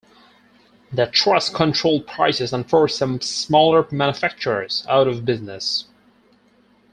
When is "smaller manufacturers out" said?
3.21-5.07